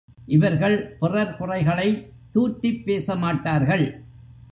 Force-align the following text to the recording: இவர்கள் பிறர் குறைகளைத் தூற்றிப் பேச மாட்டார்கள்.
இவர்கள் 0.25 0.95
பிறர் 0.99 1.35
குறைகளைத் 1.39 2.01
தூற்றிப் 2.31 2.85
பேச 2.85 3.15
மாட்டார்கள். 3.15 3.85